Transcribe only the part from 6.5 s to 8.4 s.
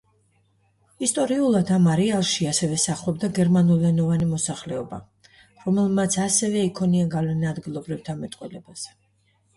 იქონია გავლენა ადგილობრივთა